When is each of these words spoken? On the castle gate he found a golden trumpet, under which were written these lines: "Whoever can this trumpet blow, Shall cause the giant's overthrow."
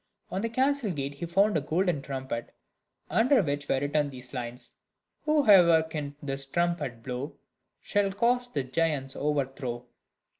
On 0.31 0.41
the 0.41 0.49
castle 0.49 0.91
gate 0.91 1.13
he 1.13 1.27
found 1.27 1.55
a 1.55 1.61
golden 1.61 2.01
trumpet, 2.01 2.55
under 3.11 3.43
which 3.43 3.69
were 3.69 3.79
written 3.79 4.09
these 4.09 4.33
lines: 4.33 4.73
"Whoever 5.25 5.83
can 5.83 6.15
this 6.23 6.43
trumpet 6.47 7.03
blow, 7.03 7.35
Shall 7.83 8.11
cause 8.11 8.51
the 8.51 8.63
giant's 8.63 9.15
overthrow." 9.15 9.85